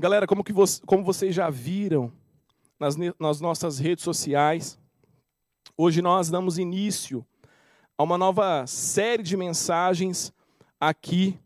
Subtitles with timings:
[0.00, 0.54] Galera, como, que
[0.86, 2.10] como vocês já viram
[2.78, 4.80] nas, nas nossas redes sociais,
[5.76, 7.22] hoje nós damos início
[7.98, 10.32] a uma nova série de mensagens
[10.80, 11.38] aqui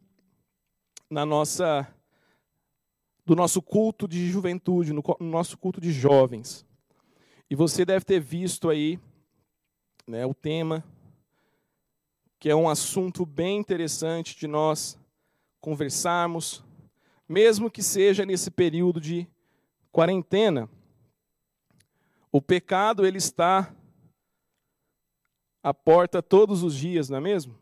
[1.10, 1.92] na nossa
[3.26, 6.64] do nosso culto de juventude, no, no nosso culto de jovens.
[7.50, 9.00] E você deve ter visto aí
[10.06, 10.84] né, o tema,
[12.38, 14.96] que é um assunto bem interessante de nós
[15.60, 16.62] conversarmos,
[17.28, 19.28] mesmo que seja nesse período de
[19.90, 20.68] quarentena.
[22.30, 23.74] O pecado ele está
[25.62, 27.58] à porta todos os dias, não é mesmo?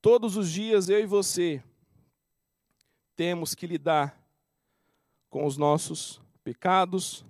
[0.00, 1.62] Todos os dias eu e você
[3.14, 4.20] temos que lidar
[5.30, 7.24] com os nossos pecados,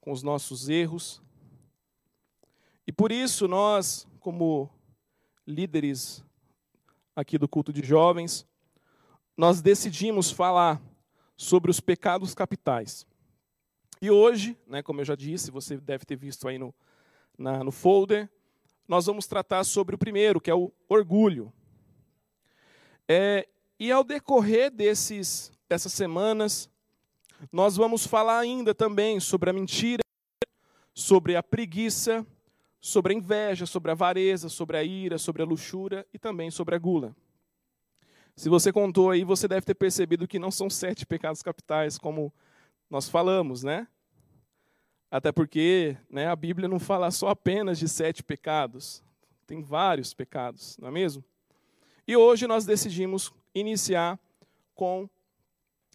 [0.00, 1.20] com os nossos erros.
[2.86, 4.70] E por isso nós, como
[5.46, 6.24] líderes
[7.14, 8.46] aqui do culto de jovens,
[9.36, 10.80] nós decidimos falar
[11.36, 13.06] sobre os pecados capitais.
[14.00, 16.74] E hoje, né, como eu já disse, você deve ter visto aí no,
[17.36, 18.30] na, no folder,
[18.88, 21.52] nós vamos tratar sobre o primeiro, que é o orgulho.
[23.08, 23.46] É,
[23.78, 26.70] e ao decorrer desses, dessas semanas,
[27.52, 30.02] nós vamos falar ainda também sobre a mentira,
[30.94, 32.26] sobre a preguiça,
[32.80, 36.74] sobre a inveja, sobre a avareza, sobre a ira, sobre a luxúria e também sobre
[36.74, 37.14] a gula.
[38.36, 42.30] Se você contou aí, você deve ter percebido que não são sete pecados capitais, como
[42.90, 43.88] nós falamos, né?
[45.10, 49.02] Até porque né, a Bíblia não fala só apenas de sete pecados,
[49.46, 51.24] tem vários pecados, não é mesmo?
[52.06, 54.18] E hoje nós decidimos iniciar
[54.74, 55.08] com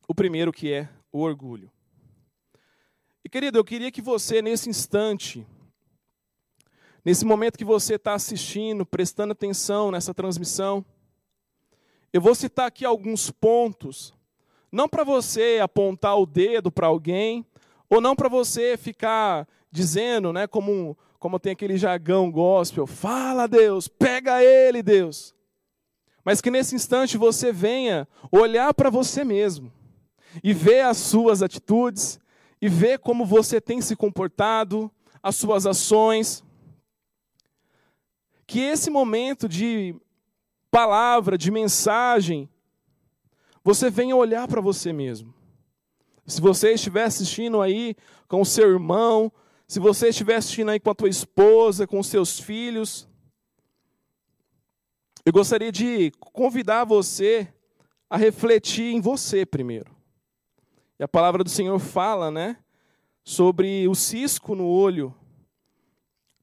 [0.08, 1.72] o primeiro, que é o orgulho.
[3.24, 5.46] E querido, eu queria que você, nesse instante,
[7.06, 10.84] nesse momento que você está assistindo, prestando atenção nessa transmissão,
[12.14, 14.14] eu vou citar aqui alguns pontos,
[14.72, 17.46] não para você apontar o dedo para alguém,
[17.90, 23.88] ou não para você ficar dizendo, né, como, como tem aquele jargão gospel, fala Deus,
[23.88, 25.34] pega ele, Deus.
[26.24, 29.72] Mas que nesse instante você venha olhar para você mesmo
[30.44, 32.20] e ver as suas atitudes
[32.62, 34.92] e ver como você tem se comportado,
[35.22, 36.44] as suas ações.
[38.46, 39.96] Que esse momento de
[40.72, 42.50] palavra, de mensagem,
[43.62, 45.34] você venha olhar para você mesmo.
[46.26, 47.96] Se você estiver assistindo aí
[48.28, 49.32] com o seu irmão,
[49.68, 53.08] se você estiver assistindo aí com a tua esposa, com os seus filhos,
[55.26, 57.54] eu gostaria de convidar você
[58.10, 59.94] a refletir em você primeiro.
[60.98, 62.58] E a palavra do Senhor fala, né,
[63.24, 65.14] sobre o cisco no olho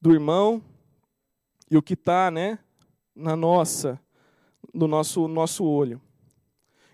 [0.00, 0.62] do irmão
[1.70, 2.58] e o que está, né,
[3.14, 4.00] na nossa
[4.72, 6.00] no nosso, nosso olho.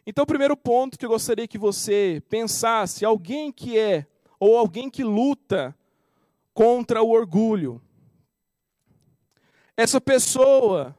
[0.06, 4.06] Então, o primeiro ponto que eu gostaria que você pensasse, alguém que é,
[4.38, 5.74] ou alguém que luta
[6.52, 7.80] contra o orgulho.
[9.76, 10.96] Essa pessoa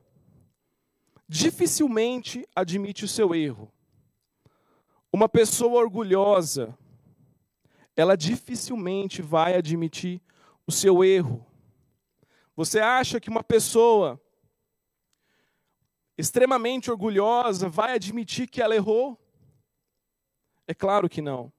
[1.28, 3.72] dificilmente admite o seu erro.
[5.14, 6.78] Uma pessoa orgulhosa,
[7.96, 10.22] ela dificilmente vai admitir
[10.68, 11.46] o seu erro.
[12.56, 14.20] Você acha que uma pessoa
[16.18, 19.20] extremamente orgulhosa vai admitir que ela errou?
[20.68, 21.52] É claro que não.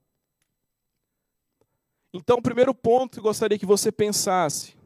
[2.13, 4.77] Então, o primeiro ponto que eu gostaria que você pensasse: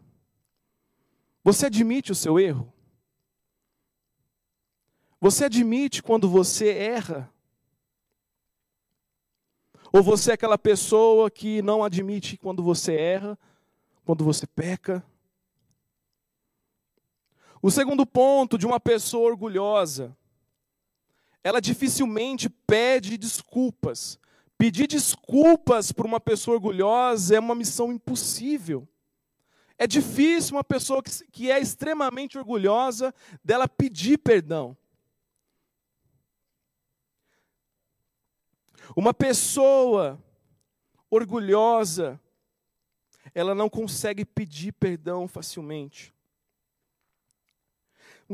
[1.45, 2.73] você admite o seu erro?
[5.21, 7.33] Você admite quando você erra?
[9.93, 13.39] Ou você é aquela pessoa que não admite quando você erra,
[14.05, 15.05] quando você peca?
[17.63, 20.17] O segundo ponto de uma pessoa orgulhosa,
[21.45, 24.19] ela dificilmente pede desculpas.
[24.57, 28.89] Pedir desculpas para uma pessoa orgulhosa é uma missão impossível.
[29.77, 34.77] É difícil uma pessoa que, é extremamente orgulhosa dela pedir perdão.
[38.97, 40.19] Uma pessoa
[41.11, 42.19] orgulhosa,
[43.35, 46.15] ela não consegue pedir perdão facilmente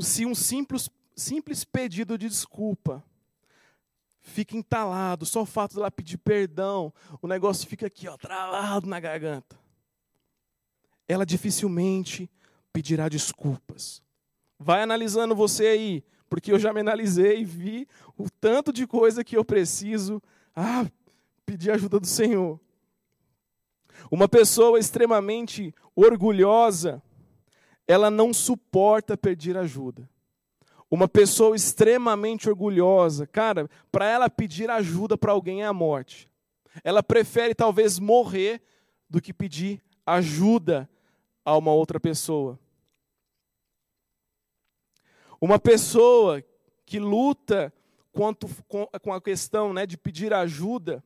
[0.01, 3.05] se um simples, simples pedido de desculpa
[4.27, 8.99] fica entalado, só o fato dela pedir perdão, o negócio fica aqui, ó, travado na
[8.99, 9.57] garganta.
[11.07, 12.29] Ela dificilmente
[12.73, 14.03] pedirá desculpas.
[14.59, 17.89] Vai analisando você aí, porque eu já me analisei e vi
[18.19, 20.21] o tanto de coisa que eu preciso
[20.55, 20.85] ah,
[21.45, 22.61] pedir ajuda do Senhor.
[24.11, 27.03] Uma pessoa extremamente orgulhosa,
[27.87, 30.09] ela não suporta pedir ajuda.
[30.91, 36.31] Uma pessoa extremamente orgulhosa, cara, para ela pedir ajuda para alguém é a morte.
[36.85, 38.63] Ela prefere talvez morrer
[39.09, 40.89] do que pedir ajuda
[41.45, 42.59] a uma outra pessoa.
[45.41, 46.43] Uma pessoa
[46.85, 47.73] que luta
[48.13, 51.05] quanto, com, a questão né, de pedir ajuda,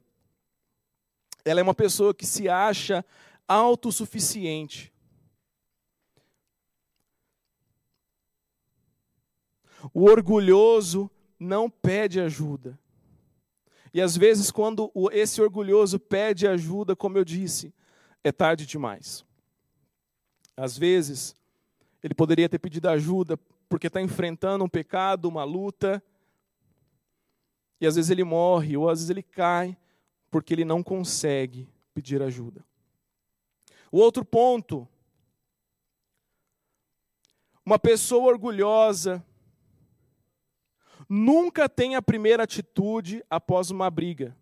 [1.45, 3.05] ela é uma pessoa que se acha
[3.49, 4.93] autossuficiente.
[9.93, 12.79] O orgulhoso não pede ajuda.
[13.93, 17.75] E às vezes, quando esse orgulhoso pede ajuda, como eu disse,
[18.23, 19.25] é tarde demais.
[20.57, 21.35] Às vezes,
[22.03, 23.39] ele poderia ter pedido ajuda
[23.69, 26.03] porque está enfrentando um pecado, uma luta,
[27.81, 29.77] e às vezes ele morre, ou às vezes ele cai,
[30.31, 32.65] porque ele não consegue pedir ajuda.
[33.91, 34.87] O outro ponto,
[37.65, 39.25] uma pessoa orgulhosa
[41.13, 44.37] nunca tem a primeira atitude após uma briga.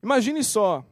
[0.00, 0.86] Imagine só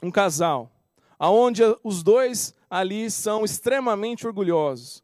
[0.00, 0.70] um casal,
[1.18, 5.02] aonde os dois ali são extremamente orgulhosos.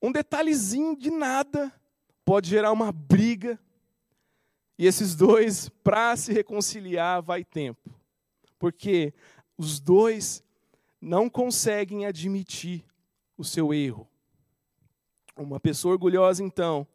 [0.00, 1.72] Um detalhezinho de nada
[2.24, 3.58] pode gerar uma briga,
[4.78, 7.90] e esses dois, para se reconciliar, vai tempo.
[8.56, 9.12] Porque
[9.58, 10.44] os dois
[11.00, 12.84] não conseguem admitir
[13.36, 14.06] o seu erro.
[15.36, 16.86] Uma pessoa orgulhosa, então,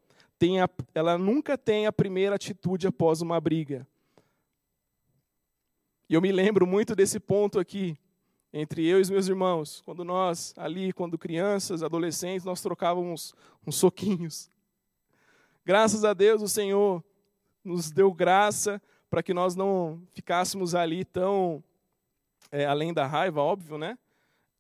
[0.42, 3.88] tem a, ela nunca tem a primeira atitude após uma briga.
[6.10, 7.96] E eu me lembro muito desse ponto aqui,
[8.52, 13.36] entre eu e os meus irmãos, quando nós, ali, quando crianças, adolescentes, nós trocávamos
[13.68, 14.50] uns soquinhos.
[15.64, 17.04] Graças a Deus, o Senhor
[17.64, 21.64] nos deu graça para que nós não ficássemos ali tão
[22.52, 23.96] é, além da raiva, óbvio, né?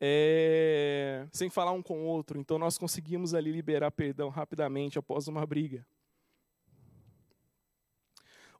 [0.04, 2.40] É, sem falar um com o outro.
[2.40, 5.86] Então nós conseguimos ali liberar perdão rapidamente após uma briga.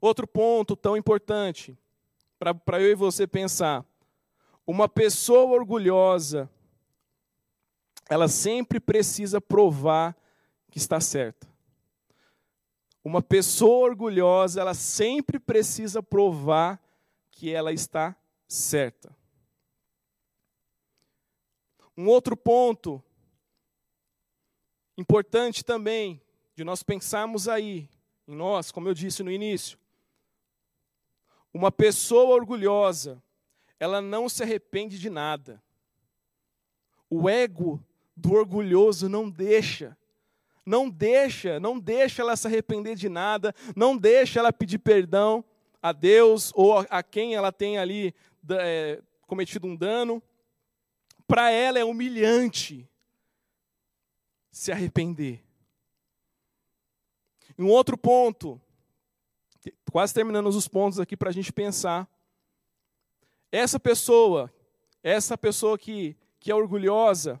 [0.00, 1.76] Outro ponto tão importante
[2.38, 3.84] para eu e você pensar:
[4.64, 6.48] uma pessoa orgulhosa,
[8.08, 10.16] ela sempre precisa provar
[10.70, 11.50] que está certa.
[13.04, 16.80] Uma pessoa orgulhosa, ela sempre precisa provar
[17.32, 18.14] que ela está
[18.46, 19.12] certa.
[21.96, 23.02] Um outro ponto
[24.96, 26.20] importante também
[26.54, 27.88] de nós pensarmos aí,
[28.26, 29.78] em nós, como eu disse no início,
[31.52, 33.22] uma pessoa orgulhosa,
[33.78, 35.62] ela não se arrepende de nada.
[37.10, 37.84] O ego
[38.16, 39.96] do orgulhoso não deixa
[40.64, 45.44] não deixa, não deixa ela se arrepender de nada, não deixa ela pedir perdão
[45.82, 48.14] a Deus ou a quem ela tem ali
[48.48, 50.22] é, cometido um dano.
[51.26, 52.88] Para ela é humilhante
[54.50, 55.42] se arrepender.
[57.58, 58.60] Um outro ponto,
[59.90, 62.08] quase terminando os pontos aqui para a gente pensar.
[63.50, 64.52] Essa pessoa,
[65.02, 67.40] essa pessoa que, que é orgulhosa,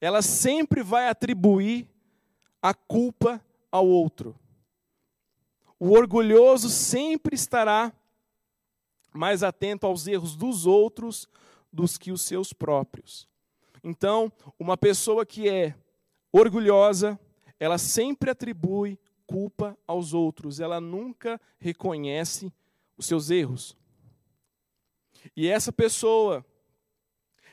[0.00, 1.88] ela sempre vai atribuir
[2.62, 4.38] a culpa ao outro.
[5.78, 7.92] O orgulhoso sempre estará
[9.12, 11.28] mais atento aos erros dos outros
[11.72, 13.28] dos que os seus próprios.
[13.82, 15.74] Então, uma pessoa que é
[16.32, 17.18] orgulhosa,
[17.58, 22.52] ela sempre atribui culpa aos outros, ela nunca reconhece
[22.96, 23.76] os seus erros.
[25.36, 26.44] E essa pessoa,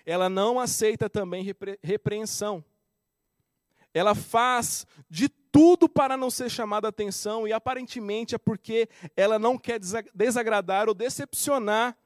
[0.06, 2.64] ela não aceita também repre repreensão
[3.98, 9.58] ela faz de tudo para não ser chamada atenção e aparentemente é porque ela não
[9.58, 9.80] quer
[10.14, 11.98] desagradar ou decepcionar,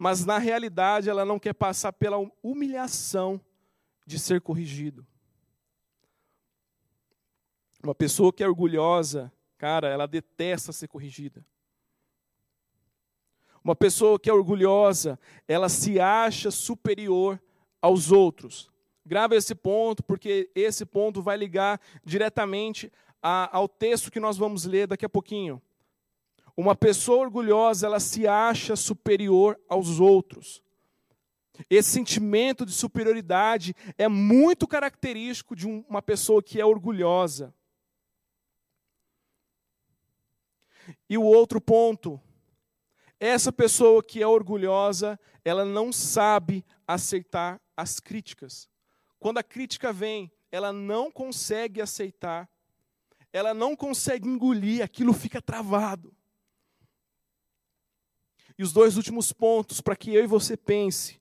[0.00, 3.38] mas na realidade ela não quer passar pela humilhação
[4.06, 5.06] de ser corrigido.
[7.84, 11.44] Uma pessoa que é orgulhosa, cara, ela detesta ser corrigida.
[13.62, 17.38] Uma pessoa que é orgulhosa, ela se acha superior
[17.78, 18.70] aos outros.
[19.04, 22.90] Grava esse ponto, porque esse ponto vai ligar diretamente
[23.22, 25.60] a, ao texto que nós vamos ler daqui a pouquinho.
[26.56, 30.62] Uma pessoa orgulhosa, ela se acha superior aos outros.
[31.68, 37.54] Esse sentimento de superioridade é muito característico de uma pessoa que é orgulhosa.
[41.08, 42.20] E o outro ponto,
[43.18, 48.68] essa pessoa que é orgulhosa, ela não sabe aceitar as críticas.
[49.18, 52.48] Quando a crítica vem, ela não consegue aceitar,
[53.32, 56.14] ela não consegue engolir, aquilo fica travado.
[58.60, 61.18] E os dois últimos pontos para que eu e você pense.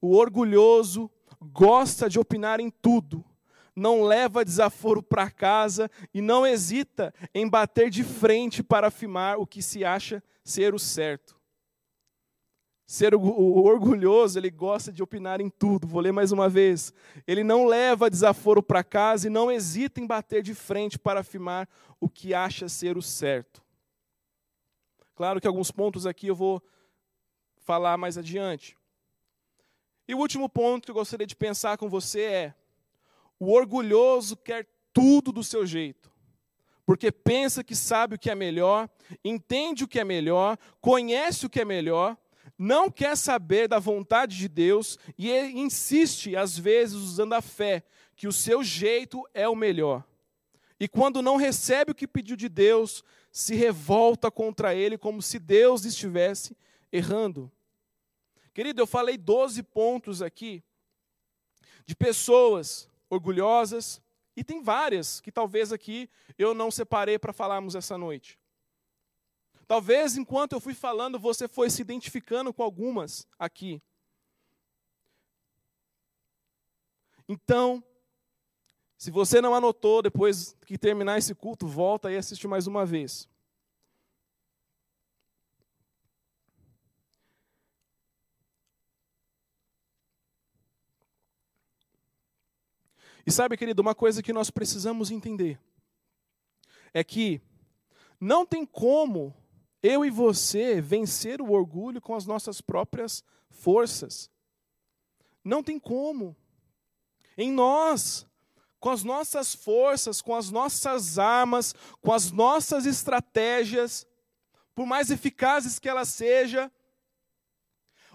[0.00, 1.08] O orgulhoso
[1.40, 3.24] gosta de opinar em tudo,
[3.72, 9.46] não leva desaforo para casa e não hesita em bater de frente para afirmar o
[9.46, 11.38] que se acha ser o certo.
[12.84, 13.20] Ser o,
[13.62, 15.86] orgulhoso, ele gosta de opinar em tudo.
[15.86, 16.92] Vou ler mais uma vez.
[17.28, 21.68] Ele não leva desaforo para casa e não hesita em bater de frente para afirmar
[22.00, 23.67] o que acha ser o certo.
[25.18, 26.62] Claro que alguns pontos aqui eu vou
[27.56, 28.78] falar mais adiante.
[30.06, 32.54] E o último ponto que eu gostaria de pensar com você é:
[33.36, 36.08] o orgulhoso quer tudo do seu jeito
[36.86, 38.88] porque pensa que sabe o que é melhor,
[39.24, 42.16] entende o que é melhor, conhece o que é melhor,
[42.56, 47.82] não quer saber da vontade de Deus e insiste, às vezes, usando a fé,
[48.16, 50.04] que o seu jeito é o melhor.
[50.80, 53.02] E quando não recebe o que pediu de Deus,
[53.38, 56.56] se revolta contra ele como se Deus estivesse
[56.90, 57.48] errando.
[58.52, 60.60] Querido, eu falei 12 pontos aqui
[61.86, 64.02] de pessoas orgulhosas,
[64.34, 68.36] e tem várias que talvez aqui eu não separei para falarmos essa noite.
[69.68, 73.80] Talvez enquanto eu fui falando, você foi se identificando com algumas aqui.
[77.28, 77.84] Então,
[78.98, 83.28] se você não anotou, depois que terminar esse culto, volta e assiste mais uma vez.
[93.24, 95.60] E sabe, querido, uma coisa que nós precisamos entender
[96.92, 97.40] é que
[98.18, 99.32] não tem como
[99.80, 104.28] eu e você vencer o orgulho com as nossas próprias forças.
[105.44, 106.34] Não tem como.
[107.36, 108.27] Em nós,
[108.78, 114.06] com as nossas forças, com as nossas armas, com as nossas estratégias,
[114.74, 116.70] por mais eficazes que elas sejam,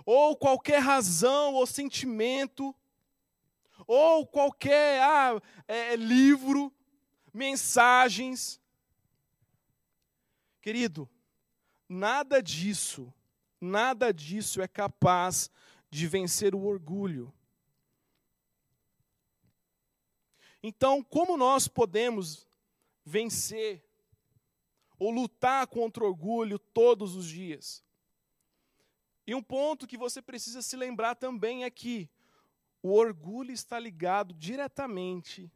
[0.05, 2.75] ou qualquer razão ou sentimento,
[3.86, 6.72] ou qualquer ah, é, livro,
[7.34, 8.62] mensagens.
[10.62, 11.10] Querido,
[11.96, 13.13] Nada disso,
[13.62, 15.51] nada disso é capaz
[15.91, 17.32] de vencer o orgulho.
[20.63, 22.48] Então, como nós podemos
[23.03, 23.84] vencer
[24.98, 27.84] ou lutar contra o orgulho todos os dias?
[29.27, 32.10] E um ponto que você precisa se lembrar também é que
[32.82, 35.51] o orgulho está ligado diretamente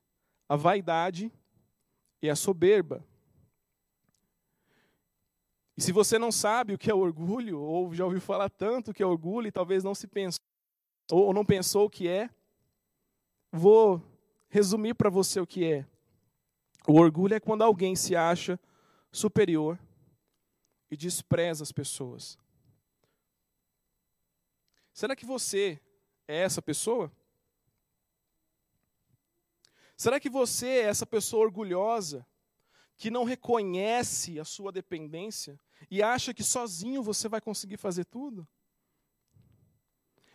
[0.48, 1.32] à vaidade
[2.22, 3.06] e à soberba.
[5.78, 9.04] E se você não sabe o que é orgulho, ou já ouviu falar tanto que
[9.04, 10.42] é orgulho e talvez não se pensou,
[11.12, 12.30] ou não pensou o que é,
[13.52, 14.02] vou
[14.50, 15.86] resumir para você o que é.
[16.88, 18.60] O orgulho é quando alguém se acha
[19.12, 19.80] superior
[20.90, 22.38] e despreza as pessoas.
[24.94, 25.80] Será que você
[26.28, 27.12] é essa pessoa?
[29.96, 32.26] Será que você é essa pessoa orgulhosa
[32.96, 38.48] que não reconhece a sua dependência e acha que sozinho você vai conseguir fazer tudo?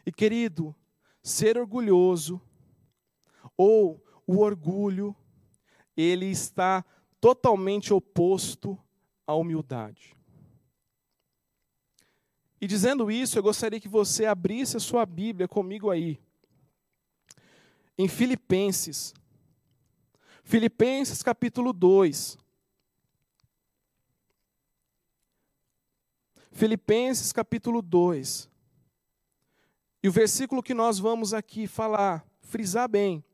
[0.05, 0.75] E querido,
[1.23, 2.41] ser orgulhoso
[3.57, 5.15] ou o orgulho,
[5.97, 6.85] ele está
[7.21, 8.79] totalmente oposto
[9.27, 10.17] à humildade.
[12.61, 16.21] E dizendo isso, eu gostaria que você abrisse a sua Bíblia comigo aí.
[17.99, 19.13] Em Filipenses.
[20.45, 22.39] Filipenses capítulo 2.
[26.53, 28.49] Filipenses capítulo 2.
[30.03, 33.25] E o versículo que nós vamos aqui falar, frisar bem,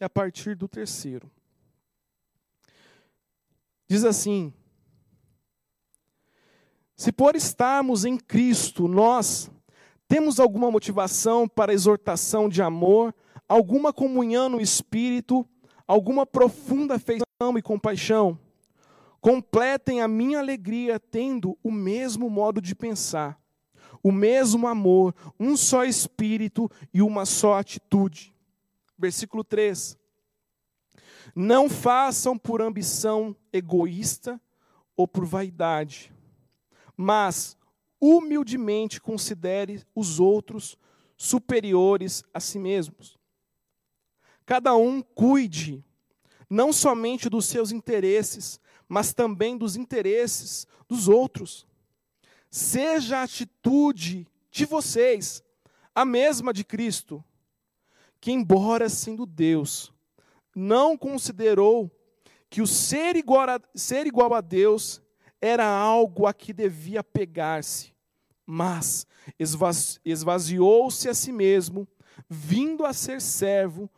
[0.00, 1.30] a partir do terceiro.
[3.88, 4.52] Diz assim:
[6.96, 9.50] Se por estarmos em Cristo, nós
[10.08, 13.14] temos alguma motivação para exortação de amor,
[13.48, 15.46] alguma comunhão no espírito,
[15.86, 18.38] alguma profunda afeição e compaixão,
[19.26, 23.36] Completem a minha alegria tendo o mesmo modo de pensar,
[24.00, 28.32] o mesmo amor, um só espírito e uma só atitude.
[28.98, 29.98] Versículo 3.
[31.34, 34.40] Não façam por ambição egoísta
[34.96, 36.12] ou por vaidade,
[36.96, 37.56] mas
[38.00, 40.78] humildemente considere os outros
[41.16, 43.18] superiores a si mesmos.
[44.44, 45.84] Cada um cuide
[46.48, 51.66] não somente dos seus interesses, mas também dos interesses dos outros.
[52.50, 55.42] Seja a atitude de vocês
[55.94, 57.24] a mesma de Cristo,
[58.26, 59.94] que, embora sendo Deus,
[60.52, 61.88] não considerou
[62.50, 65.00] que o ser igual a, ser igual a Deus
[65.40, 67.94] era algo a que devia pegar-se,
[68.44, 69.06] mas
[70.04, 71.86] esvaziou-se a si mesmo,
[72.28, 73.88] vindo a ser servo,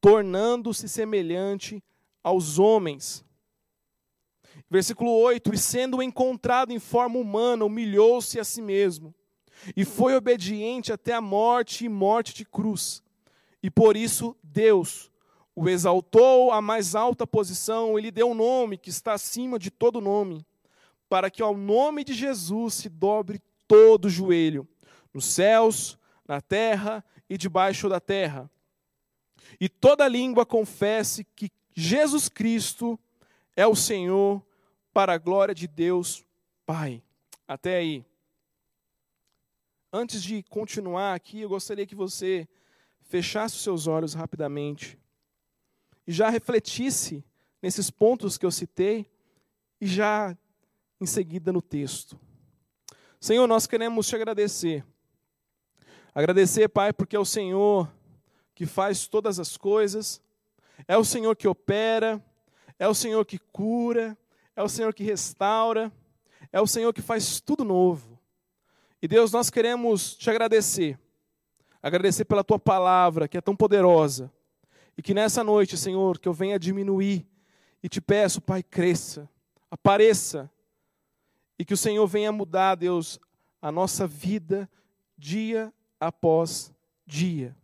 [0.00, 1.84] tornando-se semelhante
[2.22, 3.22] aos homens.
[4.70, 9.14] Versículo 8: E sendo encontrado em forma humana, humilhou-se a si mesmo,
[9.76, 13.03] e foi obediente até a morte e morte de cruz.
[13.64, 15.10] E por isso Deus
[15.56, 19.70] o exaltou à mais alta posição e lhe deu um nome que está acima de
[19.70, 20.44] todo nome,
[21.08, 24.68] para que ao nome de Jesus se dobre todo joelho,
[25.14, 28.50] nos céus, na terra e debaixo da terra.
[29.58, 33.00] E toda língua confesse que Jesus Cristo
[33.56, 34.42] é o Senhor,
[34.92, 36.22] para a glória de Deus
[36.66, 37.02] Pai.
[37.48, 38.04] Até aí.
[39.90, 42.46] Antes de continuar aqui, eu gostaria que você
[43.04, 44.98] fechasse os seus olhos rapidamente
[46.06, 47.24] e já refletisse
[47.62, 49.10] nesses pontos que eu citei
[49.80, 50.36] e já
[51.00, 52.18] em seguida no texto.
[53.20, 54.84] Senhor, nós queremos te agradecer.
[56.14, 57.90] Agradecer, Pai, porque é o Senhor
[58.54, 60.22] que faz todas as coisas,
[60.86, 62.24] é o Senhor que opera,
[62.78, 64.16] é o Senhor que cura,
[64.54, 65.92] é o Senhor que restaura,
[66.52, 68.20] é o Senhor que faz tudo novo.
[69.02, 70.98] E Deus, nós queremos te agradecer.
[71.84, 74.32] Agradecer pela tua palavra, que é tão poderosa.
[74.96, 77.28] E que nessa noite, Senhor, que eu venha diminuir
[77.82, 79.28] e te peço, Pai, cresça,
[79.70, 80.50] apareça.
[81.58, 83.20] E que o Senhor venha mudar, Deus,
[83.60, 84.66] a nossa vida
[85.18, 86.72] dia após
[87.04, 87.54] dia.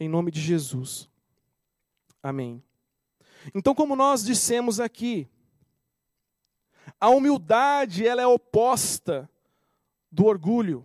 [0.00, 1.08] Em nome de Jesus.
[2.20, 2.60] Amém.
[3.54, 5.28] Então, como nós dissemos aqui,
[7.00, 9.30] a humildade ela é oposta
[10.10, 10.84] do orgulho.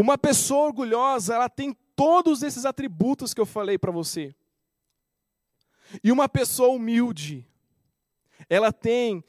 [0.00, 4.34] Uma pessoa orgulhosa, ela tem todos esses atributos que eu falei para você.
[6.02, 7.46] E uma pessoa humilde,
[8.48, 9.22] ela tem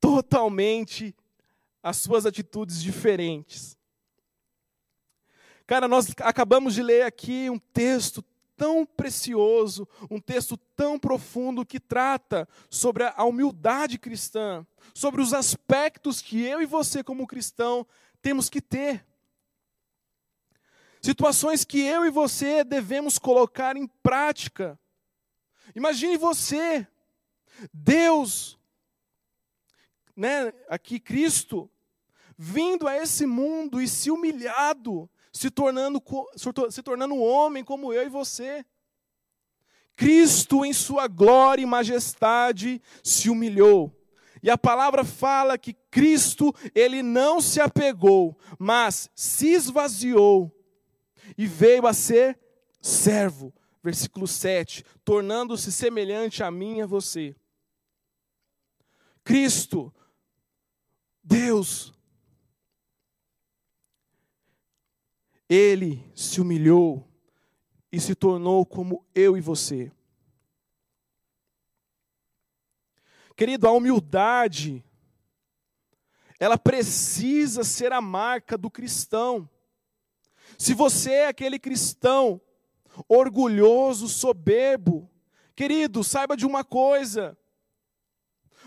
[0.00, 1.14] totalmente
[1.82, 3.76] as suas atitudes diferentes.
[5.66, 8.24] Cara, nós acabamos de ler aqui um texto
[8.56, 16.22] tão precioso, um texto tão profundo que trata sobre a humildade cristã, sobre os aspectos
[16.22, 17.86] que eu e você, como cristão,
[18.22, 19.04] temos que ter.
[21.04, 24.78] Situações que eu e você devemos colocar em prática.
[25.74, 26.86] Imagine você,
[27.74, 28.56] Deus,
[30.14, 31.68] né, aqui Cristo,
[32.38, 36.00] vindo a esse mundo e se humilhado, se tornando,
[36.70, 38.64] se tornando homem como eu e você.
[39.96, 43.92] Cristo, em sua glória e majestade, se humilhou.
[44.40, 50.61] E a palavra fala que Cristo, ele não se apegou, mas se esvaziou
[51.36, 52.38] e veio a ser
[52.80, 53.52] servo.
[53.82, 57.34] Versículo 7, tornando-se semelhante a mim e a você.
[59.24, 59.92] Cristo,
[61.22, 61.92] Deus,
[65.48, 67.08] Ele se humilhou
[67.90, 69.92] e se tornou como eu e você.
[73.36, 74.84] Querido, a humildade,
[76.38, 79.48] ela precisa ser a marca do cristão.
[80.62, 82.40] Se você é aquele cristão
[83.08, 85.10] orgulhoso, soberbo,
[85.56, 87.36] querido, saiba de uma coisa: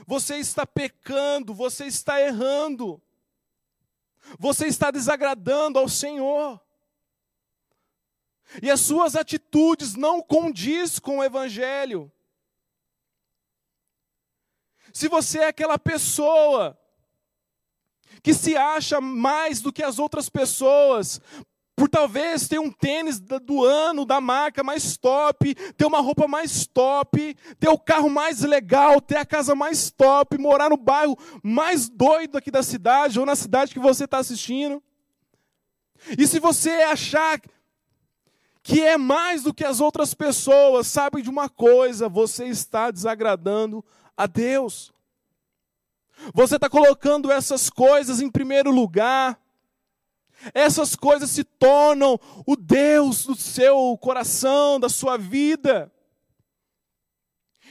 [0.05, 3.01] você está pecando, você está errando,
[4.37, 6.59] você está desagradando ao Senhor.
[8.61, 12.11] E as suas atitudes não condiz com o evangelho.
[14.91, 16.77] Se você é aquela pessoa
[18.21, 21.21] que se acha mais do que as outras pessoas,
[21.75, 26.65] por talvez ter um tênis do ano, da marca mais top, ter uma roupa mais
[26.65, 31.89] top, ter o carro mais legal, ter a casa mais top, morar no bairro mais
[31.89, 34.81] doido aqui da cidade, ou na cidade que você está assistindo.
[36.17, 37.41] E se você achar
[38.63, 43.83] que é mais do que as outras pessoas, sabe de uma coisa, você está desagradando
[44.15, 44.93] a Deus.
[46.33, 49.37] Você está colocando essas coisas em primeiro lugar
[50.53, 55.91] essas coisas se tornam o Deus do seu coração, da sua vida.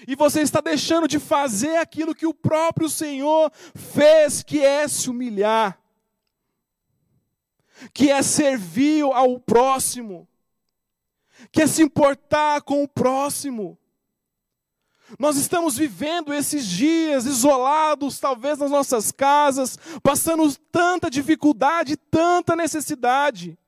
[0.07, 5.09] E você está deixando de fazer aquilo que o próprio Senhor fez, que é se
[5.09, 5.81] humilhar,
[7.93, 10.29] que é servir ao próximo,
[11.51, 13.79] que é se importar com o próximo.
[15.19, 23.59] Nós estamos vivendo esses dias isolados, talvez nas nossas casas, passando tanta dificuldade, tanta necessidade.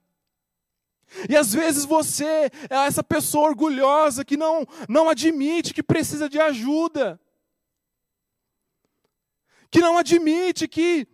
[1.28, 6.40] E às vezes você é essa pessoa orgulhosa que não, não admite que precisa de
[6.40, 7.20] ajuda,
[9.70, 11.06] que não admite que,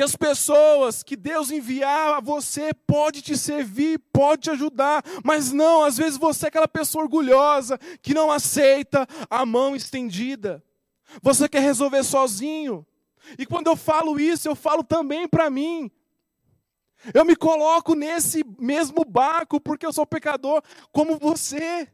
[0.00, 5.52] que as pessoas que Deus enviar a você pode te servir, pode te ajudar, mas
[5.52, 10.64] não, às vezes você é aquela pessoa orgulhosa que não aceita a mão estendida.
[11.20, 12.86] Você quer resolver sozinho.
[13.38, 15.90] E quando eu falo isso, eu falo também para mim.
[17.12, 21.86] Eu me coloco nesse mesmo barco porque eu sou pecador como você.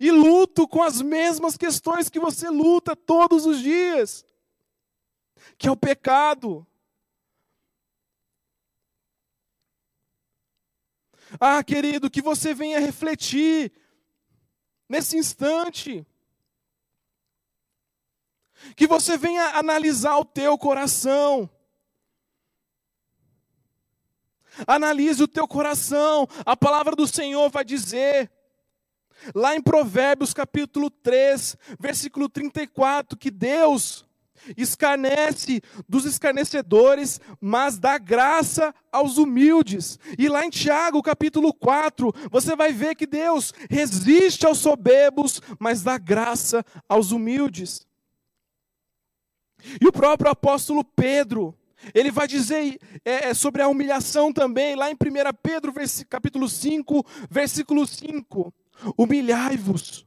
[0.00, 4.24] E luto com as mesmas questões que você luta todos os dias.
[5.56, 6.66] Que é o pecado.
[11.40, 13.72] Ah, querido, que você venha refletir
[14.88, 16.06] nesse instante.
[18.74, 21.48] Que você venha analisar o teu coração.
[24.66, 26.26] Analise o teu coração.
[26.44, 28.30] A palavra do Senhor vai dizer,
[29.34, 34.07] lá em Provérbios capítulo 3, versículo 34, que Deus
[34.56, 39.98] escarnece dos escarnecedores, mas dá graça aos humildes.
[40.18, 45.82] E lá em Tiago, capítulo 4, você vai ver que Deus resiste aos soberbos, mas
[45.82, 47.86] dá graça aos humildes.
[49.80, 51.54] E o próprio apóstolo Pedro,
[51.94, 54.96] ele vai dizer é, é sobre a humilhação também, lá em 1
[55.42, 55.72] Pedro,
[56.08, 58.52] capítulo 5, versículo 5.
[58.96, 60.06] Humilhai-vos,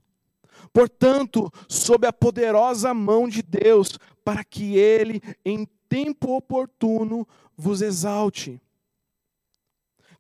[0.72, 4.00] portanto, sob a poderosa mão de Deus,
[4.32, 8.62] para que ele, em tempo oportuno, vos exalte.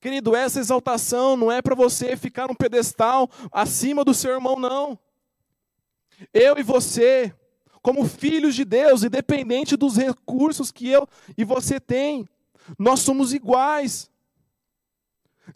[0.01, 4.99] Querido, essa exaltação não é para você ficar num pedestal acima do seu irmão, não.
[6.33, 7.33] Eu e você,
[7.81, 12.27] como filhos de Deus, independente dos recursos que eu e você tem,
[12.77, 14.10] nós somos iguais.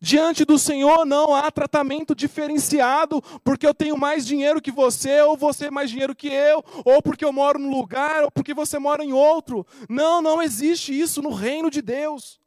[0.01, 5.37] Diante do Senhor não há tratamento diferenciado, porque eu tenho mais dinheiro que você, ou
[5.37, 9.03] você mais dinheiro que eu, ou porque eu moro num lugar, ou porque você mora
[9.03, 9.65] em outro.
[9.89, 12.39] Não, não existe isso no reino de Deus.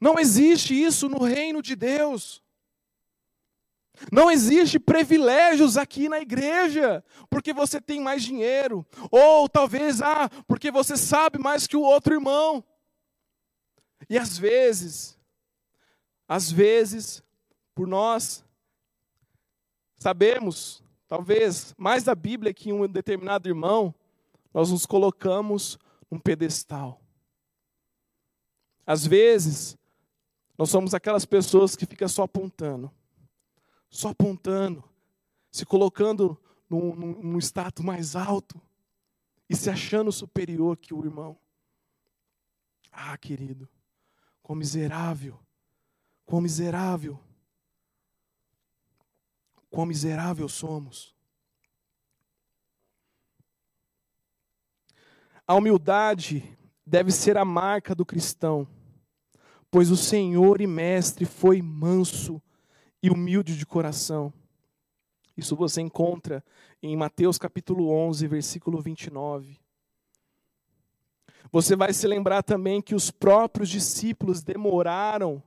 [0.00, 2.43] Não existe isso no reino de Deus.
[4.10, 10.70] Não existe privilégios aqui na igreja, porque você tem mais dinheiro, ou talvez ah, porque
[10.70, 12.64] você sabe mais que o outro irmão.
[14.10, 15.18] E às vezes,
[16.28, 17.22] às vezes,
[17.74, 18.44] por nós
[19.96, 23.94] sabemos, talvez mais da Bíblia que um determinado irmão,
[24.52, 25.78] nós nos colocamos
[26.10, 27.00] num pedestal.
[28.86, 29.78] Às vezes,
[30.58, 32.90] nós somos aquelas pessoas que ficam só apontando
[33.94, 34.82] só apontando,
[35.52, 36.36] se colocando
[36.68, 38.60] num, num, num status mais alto
[39.48, 41.38] e se achando superior que o irmão.
[42.90, 43.68] Ah, querido,
[44.42, 45.38] quão miserável,
[46.26, 47.20] quão miserável,
[49.70, 51.14] quão miserável somos.
[55.46, 58.66] A humildade deve ser a marca do cristão,
[59.70, 62.42] pois o Senhor e Mestre foi manso
[63.04, 64.32] e humilde de coração.
[65.36, 66.42] Isso você encontra
[66.82, 69.60] em Mateus capítulo 11, versículo 29.
[71.52, 75.42] Você vai se lembrar também que os próprios discípulos demoraram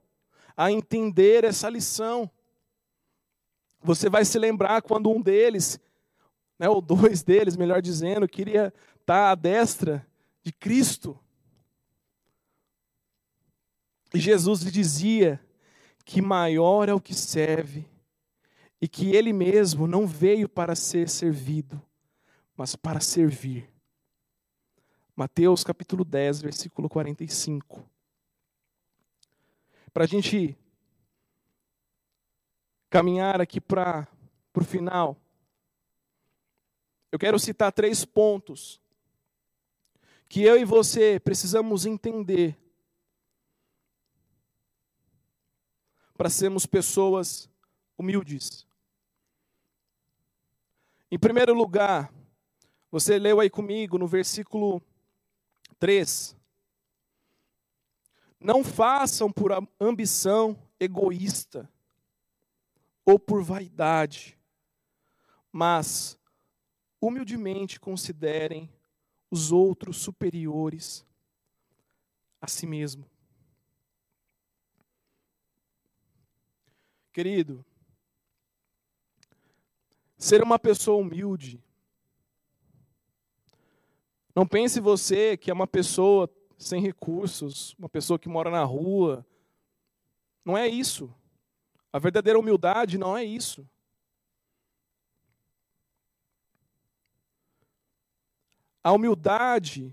[0.56, 2.30] a entender essa lição.
[3.82, 5.80] Você vai se lembrar quando um deles,
[6.60, 10.06] né, ou dois deles, melhor dizendo, queria estar à destra
[10.44, 11.20] de Cristo.
[14.14, 15.42] E Jesus lhe dizia:
[16.08, 17.86] que maior é o que serve
[18.80, 21.82] e que ele mesmo não veio para ser servido,
[22.56, 23.70] mas para servir.
[25.14, 27.84] Mateus capítulo 10, versículo 45.
[29.92, 30.58] Para a gente
[32.90, 34.08] caminhar aqui para
[34.56, 35.18] o final,
[37.12, 38.80] eu quero citar três pontos
[40.30, 42.58] que eu e você precisamos entender
[46.18, 47.48] para sermos pessoas
[47.98, 48.66] humildes.
[51.12, 52.12] Em primeiro lugar,
[52.92, 54.82] você leu aí comigo no versículo
[55.80, 56.36] 3.
[58.40, 61.70] Não façam por ambição egoísta
[63.06, 64.38] ou por vaidade,
[65.52, 66.18] mas
[67.00, 68.70] humildemente considerem
[69.30, 71.06] os outros superiores
[72.42, 73.06] a si mesmo.
[77.18, 77.66] Querido,
[80.20, 81.60] ser uma pessoa humilde.
[84.36, 89.26] Não pense você que é uma pessoa sem recursos, uma pessoa que mora na rua.
[90.46, 91.12] Não é isso.
[91.92, 93.68] A verdadeira humildade não é isso.
[98.84, 99.92] A humildade,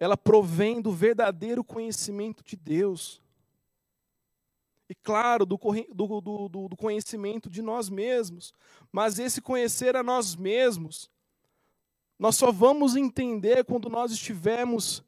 [0.00, 3.22] ela provém do verdadeiro conhecimento de Deus.
[4.88, 5.58] E claro, do,
[5.92, 8.54] do, do, do, conhecimento de nós mesmos.
[8.90, 11.10] Mas esse conhecer a nós mesmos,
[12.18, 15.04] nós só vamos entender quando nós estivermos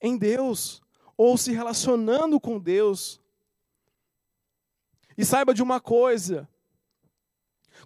[0.00, 0.82] em Deus,
[1.16, 3.20] ou se relacionando com Deus.
[5.16, 6.48] E saiba de uma coisa: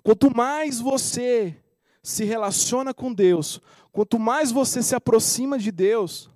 [0.02, 1.62] quanto mais você
[2.02, 3.60] se relaciona com Deus,
[3.92, 6.30] quanto mais você se aproxima de Deus,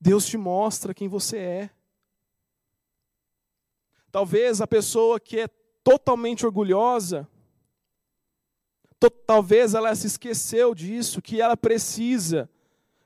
[0.00, 1.70] Deus te mostra quem você é.
[4.14, 5.48] Talvez a pessoa que é
[5.82, 7.28] totalmente orgulhosa,
[9.00, 12.48] to talvez ela se esqueceu disso, que ela precisa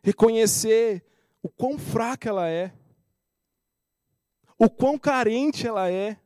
[0.02, 1.02] reconhecer
[1.42, 2.74] o quão fraca ela é,
[4.58, 6.20] o quão carente ela é.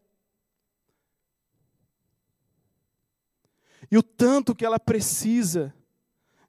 [3.88, 5.72] e o tanto que ela precisa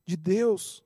[0.07, 0.82] de Deus.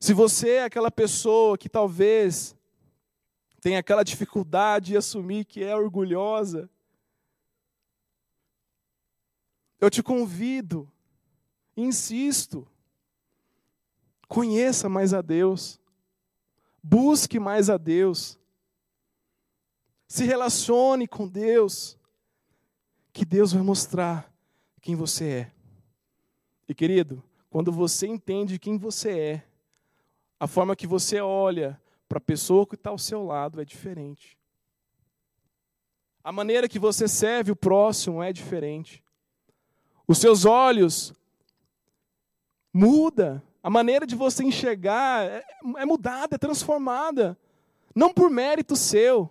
[0.00, 2.56] Se você é aquela pessoa que talvez
[3.60, 6.70] tem aquela dificuldade de assumir que é orgulhosa,
[9.78, 10.90] eu te convido,
[11.76, 12.66] insisto,
[14.26, 15.78] conheça mais a Deus,
[16.82, 18.38] busque mais a Deus,
[20.08, 21.98] se relacione com Deus,
[23.12, 24.32] que Deus vai mostrar
[24.80, 25.52] quem você é.
[26.66, 29.49] E querido, quando você entende quem você é,
[30.40, 34.38] a forma que você olha para a pessoa que está ao seu lado é diferente.
[36.24, 39.04] A maneira que você serve o próximo é diferente.
[40.08, 41.12] Os seus olhos
[42.72, 45.44] muda, a maneira de você enxergar é,
[45.76, 47.38] é mudada, é transformada,
[47.94, 49.30] não por mérito seu,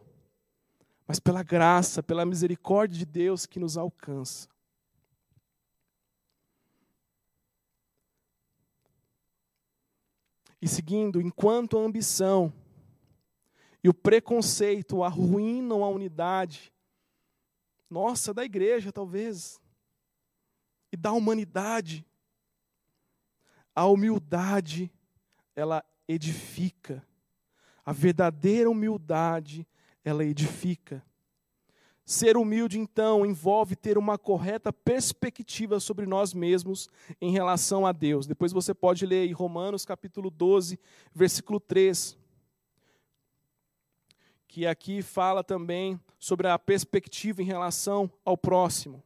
[1.08, 4.48] mas pela graça, pela misericórdia de Deus que nos alcança.
[10.62, 12.54] E seguindo, enquanto a ambição
[13.84, 16.74] e o preconceito arruinam a unidade,
[17.90, 19.60] nossa, da igreja talvez,
[20.92, 22.06] e da humanidade,
[23.74, 24.92] a humildade,
[25.56, 27.06] ela edifica.
[27.86, 29.68] A verdadeira humildade
[30.04, 31.04] ela edifica.
[32.10, 36.90] Ser humilde, então, envolve ter uma correta perspectiva sobre nós mesmos
[37.22, 38.26] em relação a Deus.
[38.26, 40.80] Depois você pode ler em Romanos capítulo 12,
[41.14, 42.18] versículo 3,
[44.48, 49.04] que aqui fala também sobre a perspectiva em relação ao próximo.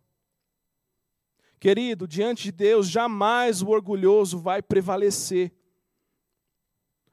[1.60, 5.52] Querido, diante de Deus, jamais o orgulhoso vai prevalecer.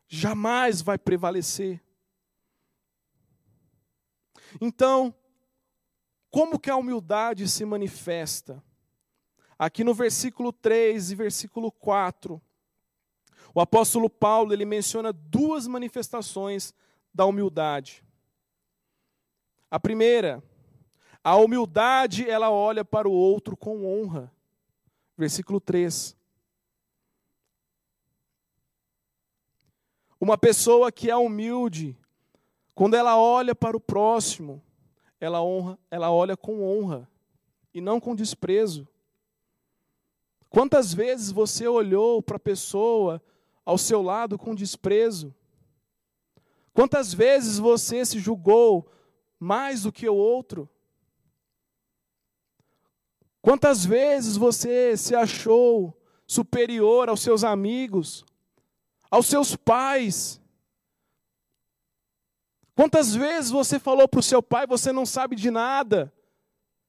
[0.07, 1.83] Jamais vai prevalecer.
[4.61, 5.12] Então,
[6.30, 8.62] como que a humildade se manifesta?
[9.58, 12.40] Aqui no versículo 3 e versículo 4,
[13.54, 16.72] o apóstolo Paulo, ele menciona duas manifestações
[17.12, 18.04] da humildade.
[19.70, 20.42] A primeira,
[21.22, 24.32] a humildade, ela olha para o outro com honra.
[25.16, 26.16] Versículo 3.
[30.20, 31.96] Uma pessoa que é humilde,
[32.74, 34.62] quando ela olha para o próximo,
[35.20, 37.09] ela honra, ela olha com honra
[37.72, 38.88] e não com desprezo.
[40.48, 43.22] Quantas vezes você olhou para a pessoa
[43.64, 45.35] ao seu lado com desprezo?
[46.72, 48.90] Quantas vezes você se julgou
[49.38, 50.68] mais do que o outro?
[53.42, 58.24] Quantas vezes você se achou superior aos seus amigos,
[59.11, 60.40] aos seus pais,
[62.80, 66.10] Quantas vezes você falou para o seu pai, você não sabe de nada?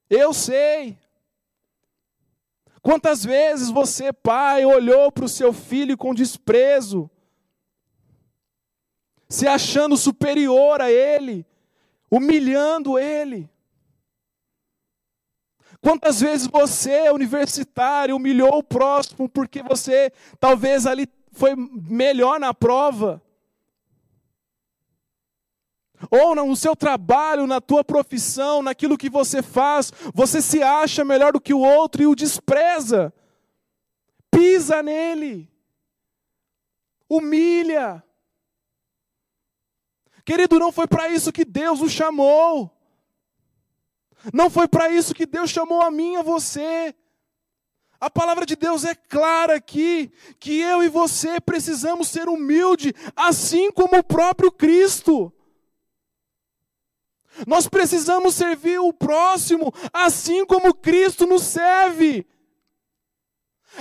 [0.08, 0.98] Eu sei.
[2.80, 7.10] Quantas vezes você, pai, olhou para o seu filho com desprezo,
[9.28, 11.44] se achando superior a ele,
[12.10, 13.50] humilhando ele?
[15.82, 23.22] Quantas vezes você, universitário, humilhou o próximo porque você talvez ali foi melhor na prova?
[26.10, 31.32] Ou no seu trabalho, na tua profissão, naquilo que você faz, você se acha melhor
[31.32, 33.12] do que o outro e o despreza.
[34.30, 35.50] Pisa nele.
[37.08, 38.02] Humilha.
[40.24, 42.70] Querido, não foi para isso que Deus o chamou.
[44.32, 46.94] Não foi para isso que Deus chamou a mim e a você.
[48.00, 53.70] A palavra de Deus é clara aqui, que eu e você precisamos ser humilde, assim
[53.70, 55.32] como o próprio Cristo.
[57.46, 62.26] Nós precisamos servir o próximo assim como Cristo nos serve.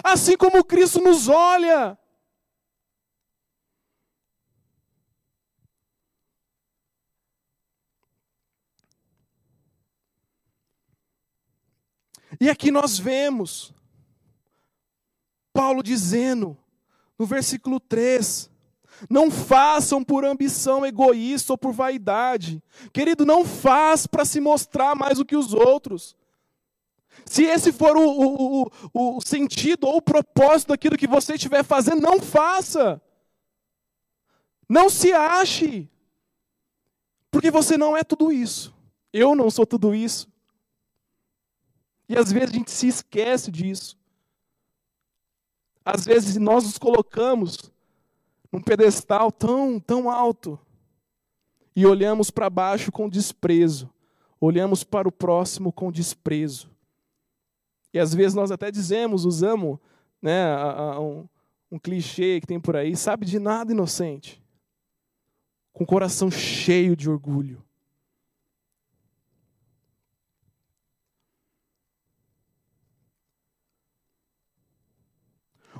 [0.03, 1.97] Assim como Cristo nos olha.
[12.39, 13.73] E aqui nós vemos
[15.53, 16.57] Paulo dizendo,
[17.17, 18.50] no versículo 3,
[19.09, 22.61] não façam por ambição egoísta ou por vaidade.
[22.93, 26.15] Querido, não faz para se mostrar mais do que os outros.
[27.25, 31.63] Se esse for o, o, o, o sentido ou o propósito daquilo que você estiver
[31.63, 33.01] fazendo, não faça.
[34.67, 35.89] Não se ache.
[37.29, 38.73] Porque você não é tudo isso.
[39.13, 40.29] Eu não sou tudo isso.
[42.07, 43.97] E às vezes a gente se esquece disso.
[45.83, 47.71] Às vezes nós nos colocamos
[48.51, 50.59] num pedestal tão, tão alto
[51.75, 53.89] e olhamos para baixo com desprezo,
[54.39, 56.69] olhamos para o próximo com desprezo.
[57.93, 59.79] E às vezes nós até dizemos, usamos
[60.21, 61.27] né, a, a, um,
[61.71, 64.41] um clichê que tem por aí, sabe de nada inocente,
[65.73, 67.63] com o coração cheio de orgulho.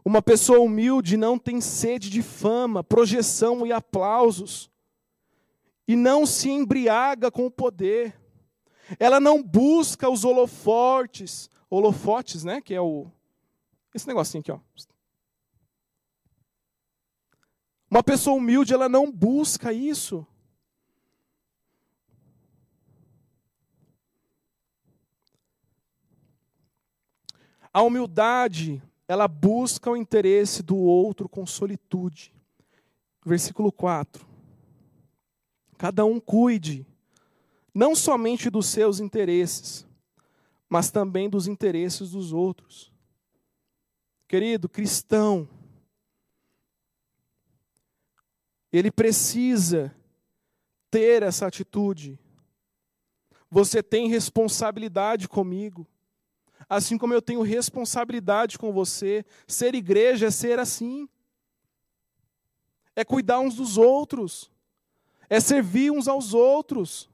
[0.04, 4.70] Uma pessoa humilde não tem sede de fama, projeção e aplausos,
[5.88, 8.20] e não se embriaga com o poder.
[9.00, 13.08] Ela não busca os holofotes, holofotes, né, que é o
[13.94, 14.60] esse negocinho aqui, ó.
[17.90, 20.26] Uma pessoa humilde, ela não busca isso.
[27.74, 28.82] A humildade
[29.12, 32.34] ela busca o interesse do outro com solitude.
[33.26, 34.26] Versículo 4.
[35.78, 36.88] Cada um cuide,
[37.76, 39.86] não somente dos seus interesses,
[40.70, 42.90] mas também dos interesses dos outros.
[44.30, 45.46] Querido cristão,
[48.72, 49.94] ele precisa
[50.90, 52.18] ter essa atitude.
[53.50, 55.86] Você tem responsabilidade comigo
[56.70, 59.26] assim como eu tenho responsabilidade com você.
[59.48, 61.08] Ser igreja é ser assim.
[62.96, 64.52] É cuidar uns dos outros.
[65.30, 67.10] É servir uns aos outros.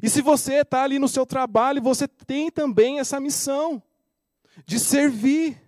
[0.00, 3.82] E se você está ali no seu trabalho, você tem também essa missão
[4.64, 5.60] de servir.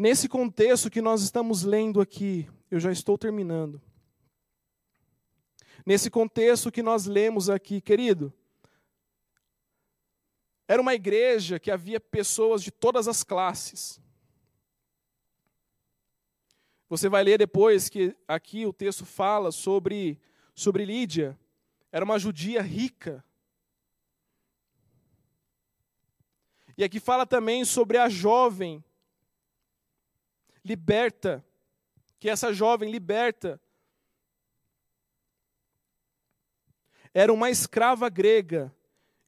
[0.00, 3.78] Nesse contexto que nós estamos lendo aqui, eu já estou terminando.
[5.84, 8.32] Nesse contexto que nós lemos aqui, querido,
[10.66, 14.00] era uma igreja que havia pessoas de todas as classes.
[16.88, 20.18] Você vai ler depois que aqui o texto fala sobre,
[20.54, 21.38] sobre Lídia.
[21.92, 23.22] Era uma judia rica.
[26.74, 28.82] E aqui fala também sobre a jovem
[30.64, 31.44] liberta,
[32.18, 33.60] que essa jovem liberta,
[37.12, 38.72] era uma escrava grega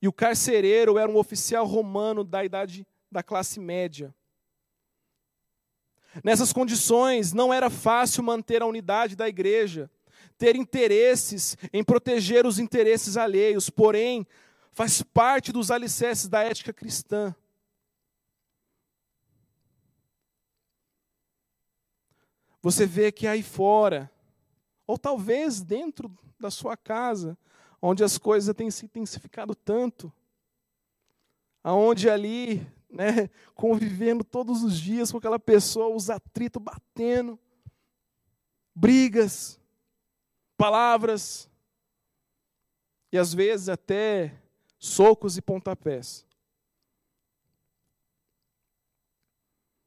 [0.01, 4.15] e o carcereiro era um oficial romano da idade da classe média.
[6.23, 9.91] Nessas condições, não era fácil manter a unidade da igreja,
[10.37, 14.27] ter interesses em proteger os interesses alheios, porém,
[14.73, 17.35] faz parte dos alicerces da ética cristã.
[22.63, 24.09] Você vê que aí fora,
[24.87, 27.37] ou talvez dentro da sua casa,
[27.81, 30.13] onde as coisas têm se intensificado tanto,
[31.63, 37.37] aonde ali, né, convivendo todos os dias com aquela pessoa, os atritos batendo,
[38.73, 39.61] brigas,
[40.57, 41.51] palavras,
[43.11, 44.41] e às vezes até
[44.79, 46.25] socos e pontapés.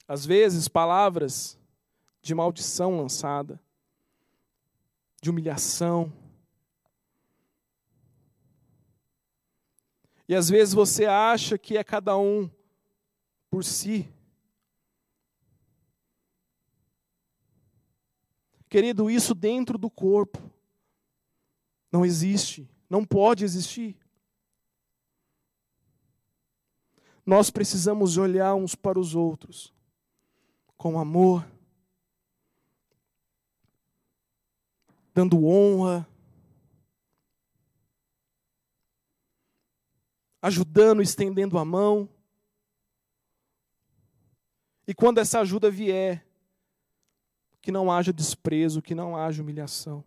[0.08, 1.58] Às vezes, palavras
[2.26, 3.62] de maldição lançada,
[5.22, 6.12] de humilhação.
[10.28, 12.49] E às vezes você acha que é cada um
[13.47, 14.12] por si.
[18.68, 20.41] Querido, isso dentro do corpo
[21.91, 23.95] não existe, não pode existir.
[27.24, 29.72] Nós precisamos olhar uns para os outros
[30.76, 31.45] com amor,
[35.16, 36.05] dando honra,
[40.41, 42.09] ajudando, estendendo a mão.
[44.86, 46.28] E quando essa ajuda vier,
[47.61, 50.03] que não haja desprezo, que não haja humilhação.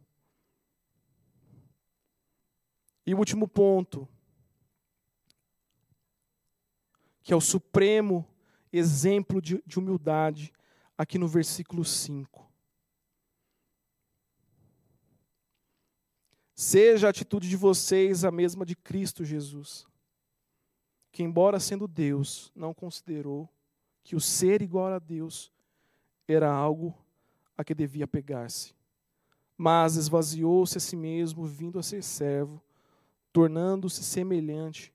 [3.06, 4.06] E o último ponto,
[7.22, 8.28] que é o supremo
[8.70, 10.52] exemplo de, de humildade,
[10.98, 12.47] aqui no versículo 5.
[16.61, 19.86] Seja a atitude de vocês a mesma de Cristo Jesus,
[21.12, 23.48] que, embora sendo Deus, não considerou
[24.02, 25.52] que o ser igual a Deus
[26.26, 26.92] era algo
[27.56, 28.74] a que devia pegar-se,
[29.56, 32.61] mas esvaziou-se a si mesmo, vindo a ser servo,
[33.32, 34.92] tornando-se semelhante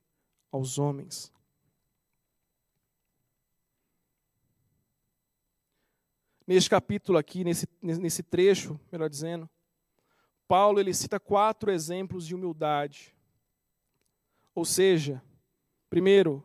[0.52, 1.32] aos homens.
[6.46, 9.48] Neste capítulo aqui, nesse, nesse trecho, melhor dizendo,
[10.46, 13.14] Paulo ele cita quatro exemplos de humildade.
[14.54, 15.22] Ou seja,
[15.90, 16.44] primeiro,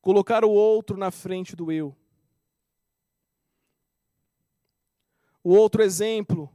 [0.00, 1.94] colocar o outro na frente do eu.
[5.42, 6.50] O outro exemplo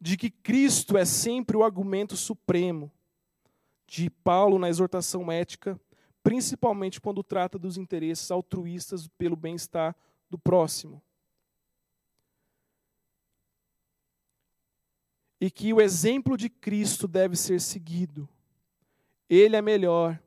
[0.00, 2.90] de que Cristo é sempre o argumento supremo
[3.86, 5.78] de Paulo na exortação ética,
[6.22, 9.94] principalmente quando trata dos interesses altruístas pelo bem-estar
[10.30, 11.02] do próximo.
[15.40, 18.28] E que o exemplo de Cristo deve ser seguido.
[19.28, 20.22] Ele é melhor.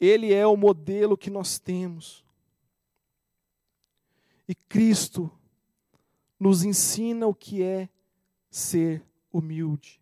[0.00, 2.24] Ele é o modelo que nós temos.
[4.48, 5.30] E Cristo
[6.40, 7.90] nos ensina o que é
[8.50, 10.00] ser humilde.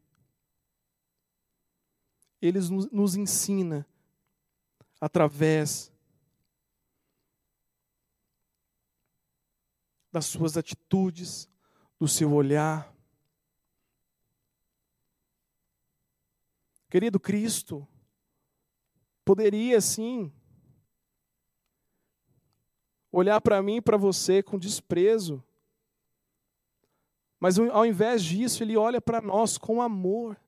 [2.40, 2.60] Ele
[2.92, 3.84] nos ensina
[5.00, 5.92] através
[10.12, 11.48] das suas atitudes,
[11.98, 12.95] do seu olhar,
[16.96, 17.86] Querido Cristo,
[19.22, 20.32] poderia sim
[23.12, 25.44] olhar para mim e para você com desprezo,
[27.38, 30.40] mas ao invés disso, ele olha para nós com amor.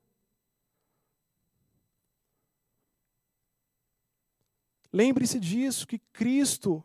[4.91, 6.83] Lembre-se disso, que Cristo,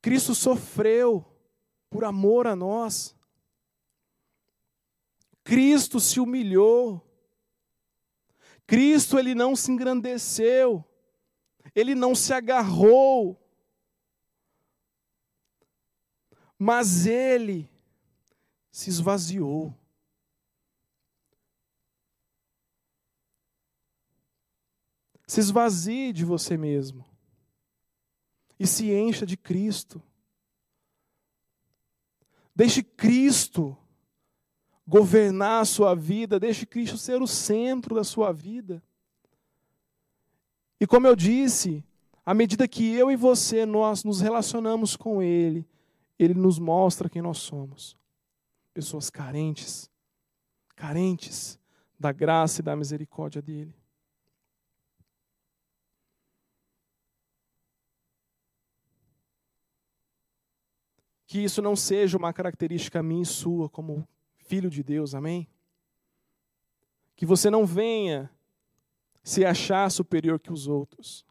[0.00, 1.22] Cristo sofreu
[1.90, 3.17] por amor a nós.
[5.48, 7.02] Cristo se humilhou.
[8.66, 10.84] Cristo ele não se engrandeceu.
[11.74, 13.42] Ele não se agarrou.
[16.58, 17.66] Mas ele
[18.70, 19.74] se esvaziou.
[25.26, 27.06] Se esvazie de você mesmo.
[28.60, 30.02] E se encha de Cristo.
[32.54, 33.74] Deixe Cristo
[34.88, 38.82] governar a sua vida, deixe Cristo ser o centro da sua vida.
[40.80, 41.84] E como eu disse,
[42.24, 45.68] à medida que eu e você nós nos relacionamos com Ele,
[46.18, 47.98] Ele nos mostra quem nós somos.
[48.72, 49.90] Pessoas carentes,
[50.74, 51.60] carentes
[52.00, 53.74] da graça e da misericórdia dEle.
[61.26, 64.08] Que isso não seja uma característica minha e sua, como
[64.48, 65.46] filho de Deus, amém?
[67.14, 68.30] Que você não venha
[69.22, 71.24] se achar superior que os outros.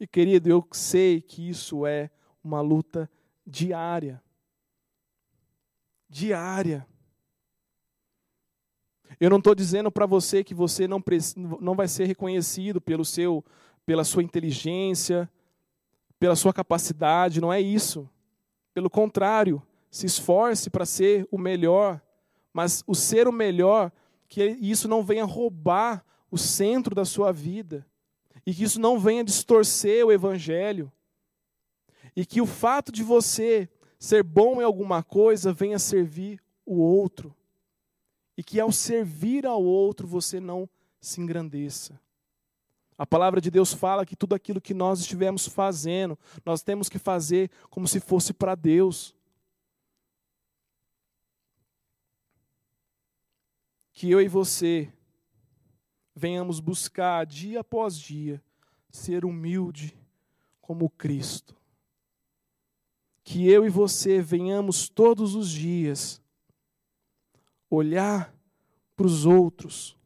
[0.00, 2.10] E querido, eu sei que isso é
[2.42, 3.08] uma luta
[3.46, 4.20] diária.
[6.08, 6.86] Diária.
[9.20, 11.02] Eu não estou dizendo para você que você não,
[11.60, 13.44] não vai ser reconhecido pelo seu,
[13.86, 15.30] pela sua inteligência,
[16.18, 18.08] pela sua capacidade, não é isso.
[18.74, 22.00] Pelo contrário, se esforce para ser o melhor,
[22.52, 23.92] mas o ser o melhor,
[24.28, 27.86] que isso não venha roubar o centro da sua vida,
[28.44, 30.92] e que isso não venha distorcer o evangelho,
[32.14, 33.68] e que o fato de você
[33.98, 37.34] ser bom em alguma coisa venha servir o outro,
[38.36, 40.68] e que ao servir ao outro você não
[41.00, 42.00] se engrandeça.
[42.96, 46.98] A palavra de Deus fala que tudo aquilo que nós estivermos fazendo, nós temos que
[46.98, 49.14] fazer como se fosse para Deus.
[53.98, 54.92] Que eu e você
[56.14, 58.40] venhamos buscar dia após dia
[58.88, 59.98] ser humilde
[60.60, 61.56] como Cristo.
[63.24, 66.22] Que eu e você venhamos todos os dias
[67.68, 68.32] olhar
[68.94, 69.98] para os outros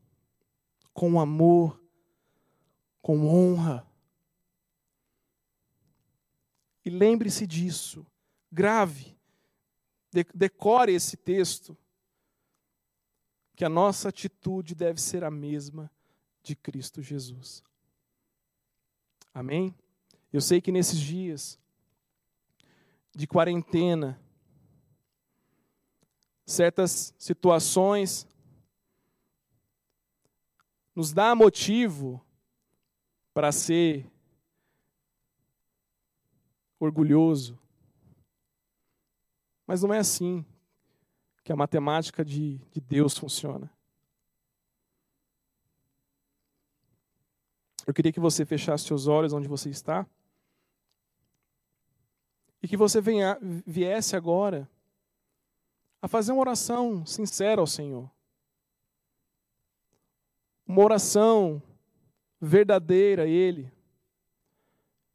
[0.95, 1.79] com amor,
[3.03, 3.87] com honra.
[6.83, 8.07] E lembre-se disso,
[8.51, 9.15] grave,
[10.35, 11.77] decore esse texto
[13.55, 15.91] que a nossa atitude deve ser a mesma
[16.43, 17.63] de Cristo Jesus.
[19.33, 19.75] Amém?
[20.33, 21.59] Eu sei que nesses dias
[23.15, 24.19] de quarentena,
[26.47, 28.27] certas situações
[30.95, 32.25] nos dá motivo
[33.33, 34.11] para ser
[36.79, 37.59] orgulhoso.
[39.67, 40.45] Mas não é assim
[41.45, 43.71] que a matemática de, de Deus funciona.
[47.87, 50.07] Eu queria que você fechasse seus olhos onde você está.
[52.63, 53.37] E que você venha,
[53.67, 54.71] viesse agora
[56.01, 58.09] a fazer uma oração sincera ao Senhor.
[60.67, 61.61] Uma oração
[62.41, 63.73] verdadeira a Ele.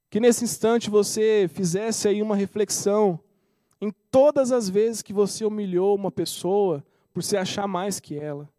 [0.09, 3.19] Que nesse instante você fizesse aí uma reflexão
[3.79, 8.49] em todas as vezes que você humilhou uma pessoa por se achar mais que ela.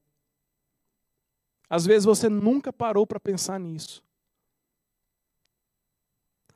[1.68, 4.02] Às vezes você nunca parou para pensar nisso.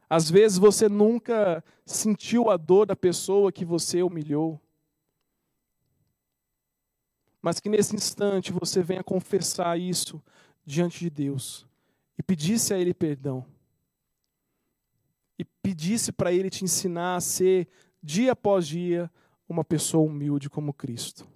[0.09, 4.61] Às vezes você nunca sentiu a dor da pessoa que você humilhou.
[7.41, 10.23] Mas que nesse instante você venha confessar isso
[10.65, 11.67] diante de Deus
[12.19, 13.45] e pedisse a Ele perdão.
[15.39, 17.69] E pedisse para Ele te ensinar a ser,
[18.03, 19.11] dia após dia,
[19.49, 21.27] uma pessoa humilde como Cristo.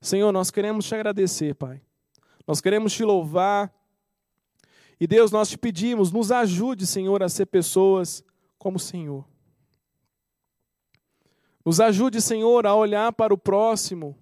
[0.00, 1.80] Senhor, nós queremos te agradecer, Pai.
[2.46, 3.72] Nós queremos te louvar
[5.00, 8.22] e Deus, nós te pedimos, nos ajude, Senhor, a ser pessoas
[8.58, 9.24] como o Senhor.
[11.64, 14.16] Nos ajude, Senhor, a olhar para o próximo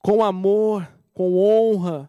[0.00, 2.08] com amor, com honra.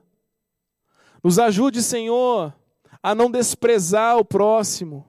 [1.24, 2.54] Nos ajude, Senhor,
[3.02, 5.06] a não desprezar o próximo.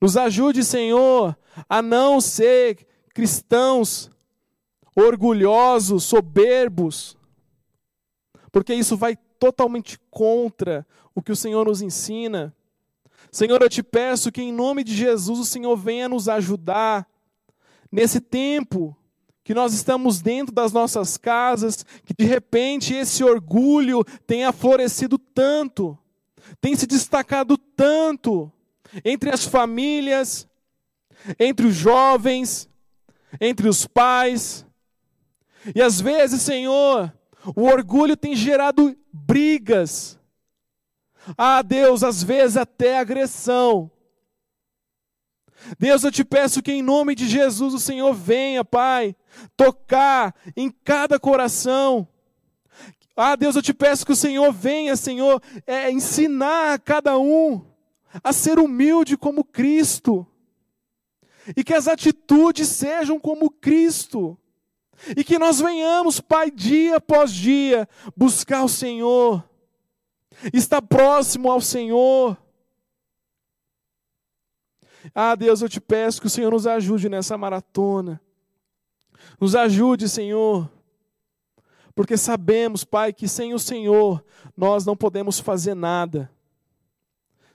[0.00, 1.36] Nos ajude, Senhor,
[1.68, 4.10] a não ser cristãos
[4.94, 7.16] orgulhosos, soberbos,
[8.50, 12.54] porque isso vai totalmente contra o que o Senhor nos ensina.
[13.30, 17.06] Senhor, eu te peço que em nome de Jesus o Senhor venha nos ajudar
[17.90, 18.96] nesse tempo
[19.44, 25.96] que nós estamos dentro das nossas casas, que de repente esse orgulho tenha florescido tanto,
[26.60, 28.52] tem se destacado tanto
[29.04, 30.46] entre as famílias,
[31.38, 32.68] entre os jovens,
[33.40, 34.66] entre os pais.
[35.74, 37.12] E às vezes, Senhor,
[37.54, 40.18] o orgulho tem gerado brigas,
[41.36, 43.90] ah, Deus, às vezes até agressão.
[45.78, 49.14] Deus, eu te peço que em nome de Jesus o Senhor venha, Pai,
[49.56, 52.08] tocar em cada coração.
[53.16, 57.66] Ah, Deus, eu te peço que o Senhor venha, Senhor, é, ensinar a cada um
[58.22, 60.26] a ser humilde como Cristo.
[61.56, 64.38] E que as atitudes sejam como Cristo.
[65.16, 69.48] E que nós venhamos, Pai, dia após dia, buscar o Senhor
[70.52, 72.36] está próximo ao Senhor.
[75.14, 78.20] Ah, Deus, eu te peço que o Senhor nos ajude nessa maratona.
[79.40, 80.70] Nos ajude, Senhor.
[81.94, 84.24] Porque sabemos, Pai, que sem o Senhor
[84.56, 86.30] nós não podemos fazer nada.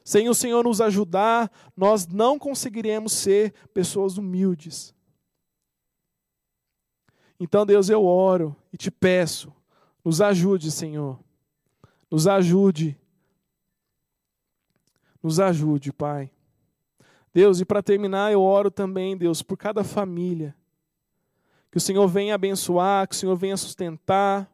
[0.03, 4.93] Sem o Senhor nos ajudar, nós não conseguiremos ser pessoas humildes.
[7.39, 9.53] Então, Deus, eu oro e te peço,
[10.03, 11.19] nos ajude, Senhor.
[12.11, 12.97] Nos ajude.
[15.21, 16.29] Nos ajude, Pai.
[17.33, 20.55] Deus, e para terminar, eu oro também, Deus, por cada família.
[21.71, 24.47] Que o Senhor venha abençoar, que o Senhor venha sustentar,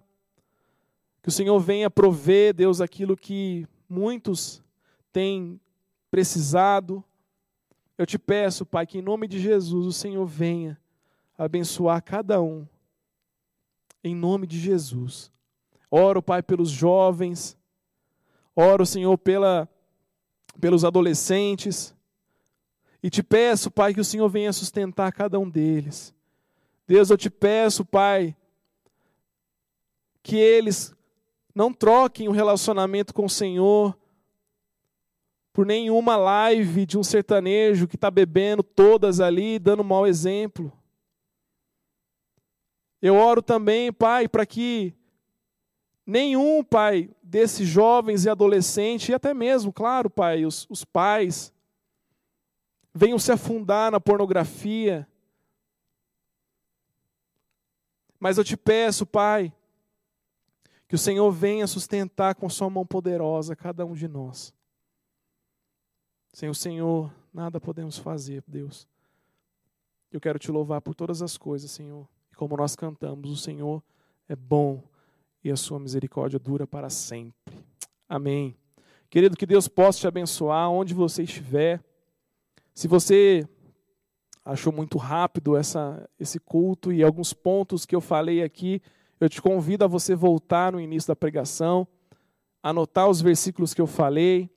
[1.22, 4.64] que o Senhor venha prover, Deus, aquilo que muitos
[5.12, 5.60] têm
[6.10, 7.04] precisado.
[7.98, 10.80] Eu te peço, Pai, que em nome de Jesus o Senhor venha
[11.38, 12.68] abençoar cada um.
[14.04, 15.32] Em nome de Jesus.
[15.92, 17.58] Oro, Pai, pelos jovens.
[18.56, 19.68] Oro, Senhor, pela,
[20.60, 21.94] pelos adolescentes.
[23.02, 26.14] E te peço, Pai, que o Senhor venha sustentar cada um deles.
[26.88, 28.36] Deus, eu te peço, Pai,
[30.24, 30.94] que eles
[31.54, 33.99] não troquem o relacionamento com o Senhor
[35.52, 40.72] por nenhuma live de um sertanejo que está bebendo todas ali, dando mau exemplo.
[43.02, 44.94] Eu oro também, Pai, para que
[46.10, 51.54] Nenhum, Pai, desses jovens e adolescentes, e até mesmo, claro, Pai, os, os pais,
[52.92, 55.08] venham se afundar na pornografia.
[58.20, 59.54] Mas eu te peço, Pai,
[60.88, 64.52] que o Senhor venha sustentar com Sua mão poderosa cada um de nós.
[66.32, 68.88] Sem o Senhor, nada podemos fazer, Deus.
[70.12, 72.08] Eu quero te louvar por todas as coisas, Senhor.
[72.32, 73.84] E como nós cantamos, o Senhor
[74.28, 74.84] é bom
[75.44, 77.56] e a sua misericórdia dura para sempre.
[78.08, 78.56] Amém.
[79.10, 81.84] Querido, que Deus possa te abençoar onde você estiver.
[82.74, 83.48] Se você
[84.44, 88.82] achou muito rápido essa, esse culto e alguns pontos que eu falei aqui,
[89.20, 91.88] eu te convido a você voltar no início da pregação,
[92.64, 94.50] anotar os versículos que eu falei.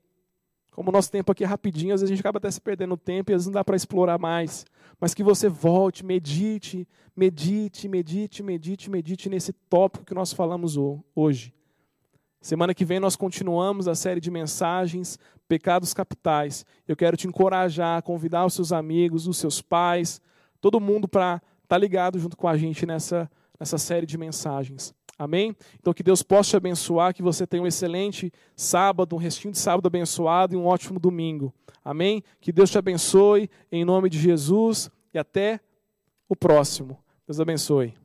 [0.72, 2.96] Como o nosso tempo aqui é rapidinho, às vezes a gente acaba até se perdendo
[2.96, 4.64] tempo e às vezes não dá para explorar mais.
[4.98, 10.76] Mas que você volte, medite, medite, medite, medite, medite nesse tópico que nós falamos
[11.14, 11.52] hoje.
[12.40, 16.64] Semana que vem nós continuamos a série de mensagens Pecados Capitais.
[16.88, 20.22] Eu quero te encorajar, convidar os seus amigos, os seus pais,
[20.58, 24.94] todo mundo para estar tá ligado junto com a gente nessa, nessa série de mensagens.
[25.22, 25.54] Amém?
[25.78, 29.58] Então que Deus possa te abençoar, que você tenha um excelente sábado, um restinho de
[29.58, 31.54] sábado abençoado e um ótimo domingo.
[31.84, 32.24] Amém?
[32.40, 35.60] Que Deus te abençoe em nome de Jesus e até
[36.28, 36.98] o próximo.
[37.24, 38.01] Deus abençoe.